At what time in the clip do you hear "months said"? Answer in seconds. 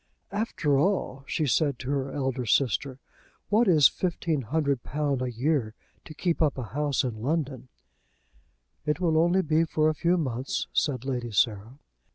10.17-11.05